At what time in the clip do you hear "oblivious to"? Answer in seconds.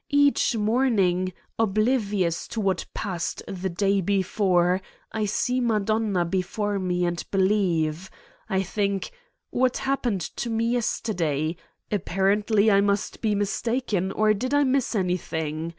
1.59-2.59